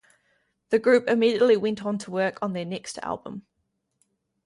[0.69, 3.45] The group immediately went on to work on their next album.